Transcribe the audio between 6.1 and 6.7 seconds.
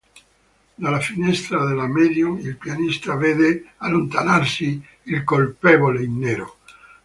nero.